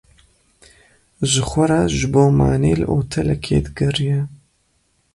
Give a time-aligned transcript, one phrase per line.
[1.31, 4.21] Ji xwe re ji bo manê li otelekê digeriya.